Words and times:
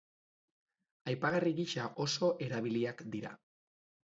Apaingarri 1.11 1.53
gisa 1.59 1.87
oso 2.07 2.31
erabiliak 2.47 3.05
dira. 3.17 3.37